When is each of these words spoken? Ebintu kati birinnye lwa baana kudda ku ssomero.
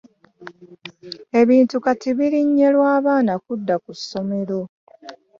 Ebintu 1.39 1.75
kati 1.85 2.09
birinnye 2.17 2.67
lwa 2.75 2.93
baana 3.05 3.33
kudda 3.43 3.75
ku 3.83 3.91
ssomero. 3.99 4.61